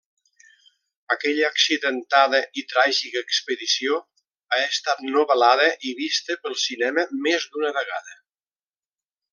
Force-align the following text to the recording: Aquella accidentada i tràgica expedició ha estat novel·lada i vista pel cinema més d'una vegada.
Aquella 1.15 1.43
accidentada 1.49 2.39
i 2.61 2.63
tràgica 2.73 3.23
expedició 3.27 3.99
ha 4.57 4.59
estat 4.71 5.05
novel·lada 5.11 5.69
i 5.91 5.93
vista 6.03 6.39
pel 6.47 6.61
cinema 6.67 7.09
més 7.29 7.51
d'una 7.53 7.77
vegada. 7.81 8.21